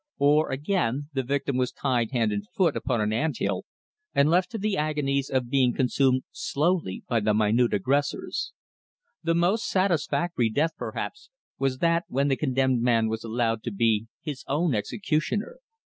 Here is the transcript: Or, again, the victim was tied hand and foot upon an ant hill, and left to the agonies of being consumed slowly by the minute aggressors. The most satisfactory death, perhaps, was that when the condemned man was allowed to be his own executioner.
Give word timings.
Or, 0.17 0.49
again, 0.49 1.09
the 1.13 1.21
victim 1.21 1.57
was 1.57 1.71
tied 1.71 2.09
hand 2.09 2.31
and 2.31 2.43
foot 2.55 2.75
upon 2.75 3.01
an 3.01 3.13
ant 3.13 3.37
hill, 3.37 3.65
and 4.15 4.31
left 4.31 4.49
to 4.49 4.57
the 4.57 4.75
agonies 4.75 5.29
of 5.29 5.51
being 5.51 5.75
consumed 5.75 6.23
slowly 6.31 7.03
by 7.07 7.19
the 7.19 7.35
minute 7.35 7.71
aggressors. 7.71 8.51
The 9.21 9.35
most 9.35 9.67
satisfactory 9.69 10.49
death, 10.49 10.71
perhaps, 10.75 11.29
was 11.59 11.77
that 11.77 12.05
when 12.07 12.29
the 12.29 12.35
condemned 12.35 12.81
man 12.81 13.09
was 13.09 13.23
allowed 13.23 13.61
to 13.61 13.71
be 13.71 14.07
his 14.21 14.43
own 14.47 14.73
executioner. 14.73 15.59